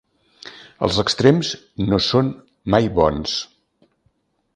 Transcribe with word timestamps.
Els 0.85 0.95
extrems 1.03 1.51
no 1.91 1.99
són 2.05 2.31
mai 2.77 2.89
bons. 3.01 3.37